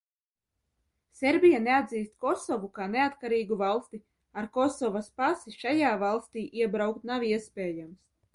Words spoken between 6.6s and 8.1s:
iebraukt nav iespējams.